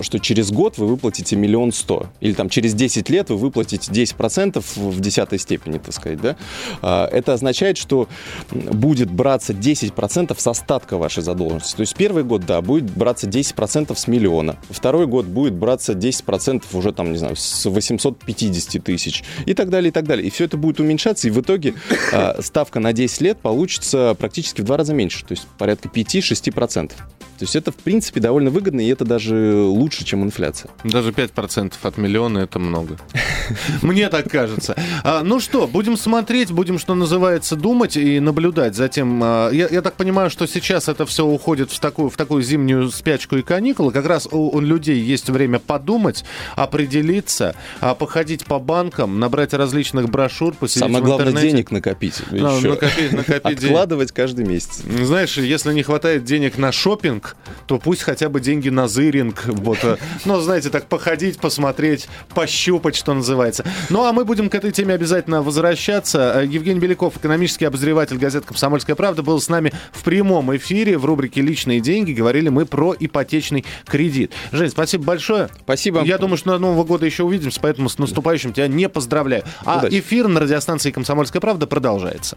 что 0.00 0.18
через 0.18 0.50
год 0.50 0.78
вы 0.78 0.86
выплатите 0.86 1.36
миллион 1.36 1.72
сто, 1.72 2.06
или 2.20 2.32
там 2.32 2.48
через 2.48 2.74
10 2.74 3.08
лет 3.10 3.30
вы 3.30 3.36
выплатите 3.36 3.90
10% 3.90 4.62
в 4.76 5.00
десятой 5.00 5.38
степени, 5.38 5.78
так 5.78 5.92
сказать, 5.92 6.20
да, 6.20 6.36
а, 6.82 7.06
это 7.06 7.32
означает, 7.34 7.76
что 7.78 8.08
будет 8.50 9.10
браться 9.10 9.52
10% 9.52 10.38
с 10.38 10.46
остатка 10.46 10.98
вашей 10.98 11.22
задолженности 11.22 11.35
задолженности. 11.36 11.76
То 11.76 11.82
есть 11.82 11.94
первый 11.94 12.24
год, 12.24 12.44
да, 12.46 12.60
будет 12.60 12.84
браться 12.84 13.28
10% 13.28 13.94
с 13.94 14.08
миллиона. 14.08 14.56
Второй 14.70 15.06
год 15.06 15.26
будет 15.26 15.54
браться 15.54 15.92
10% 15.92 16.64
уже 16.72 16.92
там, 16.92 17.12
не 17.12 17.18
знаю, 17.18 17.36
с 17.36 17.66
850 17.66 18.82
тысяч 18.82 19.24
и 19.44 19.54
так 19.54 19.70
далее, 19.70 19.90
и 19.90 19.92
так 19.92 20.06
далее. 20.06 20.26
И 20.26 20.30
все 20.30 20.44
это 20.44 20.56
будет 20.56 20.80
уменьшаться, 20.80 21.28
и 21.28 21.30
в 21.30 21.40
итоге 21.40 21.74
э, 22.12 22.42
ставка 22.42 22.80
на 22.80 22.92
10 22.92 23.20
лет 23.20 23.38
получится 23.38 24.16
практически 24.18 24.62
в 24.62 24.64
два 24.64 24.76
раза 24.76 24.94
меньше, 24.94 25.24
то 25.24 25.32
есть 25.32 25.46
порядка 25.58 25.88
5-6%. 25.88 26.92
То 27.36 27.44
есть 27.44 27.56
это, 27.56 27.72
в 27.72 27.76
принципе, 27.76 28.20
довольно 28.20 28.50
выгодно, 28.50 28.80
и 28.80 28.88
это 28.88 29.04
даже 29.04 29.54
лучше, 29.56 30.04
чем 30.04 30.24
инфляция. 30.24 30.70
Даже 30.84 31.10
5% 31.10 31.74
от 31.82 31.96
миллиона– 31.98 32.38
это 32.40 32.58
много. 32.58 32.98
Мне 33.82 34.08
так 34.08 34.30
кажется. 34.30 34.76
А, 35.04 35.22
ну 35.22 35.40
что, 35.40 35.66
будем 35.66 35.96
смотреть, 35.96 36.50
будем, 36.50 36.78
что 36.78 36.94
называется, 36.94 37.56
думать 37.56 37.96
и 37.96 38.20
наблюдать 38.20 38.74
за 38.74 38.88
тем. 38.88 39.20
А, 39.22 39.50
я, 39.50 39.82
так 39.82 39.94
понимаю, 39.94 40.30
что 40.30 40.46
сейчас 40.46 40.88
это 40.88 41.06
все 41.06 41.24
уходит 41.24 41.70
в 41.70 41.78
такую, 41.80 42.10
в 42.10 42.16
такую 42.16 42.42
зимнюю 42.42 42.90
спячку 42.90 43.36
и 43.36 43.42
каникулы. 43.42 43.92
Как 43.92 44.06
раз 44.06 44.28
у, 44.30 44.60
людей 44.60 45.00
есть 45.00 45.28
время 45.28 45.58
подумать, 45.58 46.24
определиться, 46.54 47.54
а, 47.80 47.94
походить 47.94 48.46
по 48.46 48.58
банкам, 48.58 49.20
набрать 49.20 49.52
различных 49.54 50.08
брошюр, 50.08 50.54
посидеть 50.54 50.84
Самое 50.84 51.04
главное, 51.04 51.32
денег 51.32 51.70
накопить. 51.70 52.22
Накопить, 52.30 53.12
накопить 53.12 53.58
Откладывать 53.64 54.12
каждый 54.12 54.44
месяц. 54.44 54.82
Знаешь, 54.84 55.36
если 55.36 55.72
не 55.72 55.82
хватает 55.82 56.24
денег 56.24 56.58
на 56.58 56.72
шопинг, 56.72 57.25
зыринг, 57.26 57.36
то 57.66 57.78
пусть 57.78 58.02
хотя 58.02 58.28
бы 58.28 58.40
деньги 58.40 58.68
на 58.68 58.88
зыринг. 58.88 59.44
Вот, 59.46 59.78
э, 59.82 59.96
ну, 60.24 60.40
знаете, 60.40 60.70
так 60.70 60.86
походить, 60.86 61.38
посмотреть, 61.38 62.08
пощупать, 62.34 62.96
что 62.96 63.14
называется. 63.14 63.64
Ну, 63.90 64.04
а 64.04 64.12
мы 64.12 64.24
будем 64.24 64.48
к 64.48 64.54
этой 64.54 64.72
теме 64.72 64.94
обязательно 64.94 65.42
возвращаться. 65.42 66.40
Э, 66.42 66.46
Евгений 66.46 66.80
Беляков, 66.80 67.16
экономический 67.16 67.64
обозреватель 67.64 68.18
газеты 68.18 68.46
«Комсомольская 68.46 68.96
правда», 68.96 69.22
был 69.22 69.40
с 69.40 69.48
нами 69.48 69.72
в 69.92 70.04
прямом 70.04 70.54
эфире 70.56 70.98
в 70.98 71.04
рубрике 71.04 71.40
«Личные 71.40 71.80
деньги». 71.80 72.12
Говорили 72.12 72.48
мы 72.48 72.66
про 72.66 72.94
ипотечный 72.98 73.64
кредит. 73.86 74.32
Жень, 74.52 74.70
спасибо 74.70 75.04
большое. 75.04 75.48
Спасибо. 75.62 76.02
Я 76.02 76.18
думаю, 76.18 76.36
что 76.36 76.50
на 76.50 76.58
Нового 76.58 76.84
года 76.84 77.06
еще 77.06 77.24
увидимся, 77.24 77.60
поэтому 77.60 77.88
с 77.88 77.98
наступающим 77.98 78.52
тебя 78.52 78.68
не 78.68 78.88
поздравляю. 78.88 79.44
А 79.64 79.78
Удачи. 79.78 80.00
эфир 80.00 80.28
на 80.28 80.40
радиостанции 80.40 80.90
«Комсомольская 80.90 81.40
правда» 81.40 81.66
продолжается. 81.66 82.36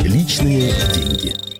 Личные 0.00 0.72
деньги. 0.94 1.52